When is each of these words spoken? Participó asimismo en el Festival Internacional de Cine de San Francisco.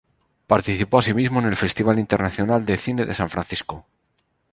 Participó 0.47 0.97
asimismo 0.97 1.39
en 1.41 1.45
el 1.45 1.55
Festival 1.55 1.99
Internacional 1.99 2.65
de 2.65 2.79
Cine 2.79 3.05
de 3.05 3.13
San 3.13 3.29
Francisco. 3.29 3.85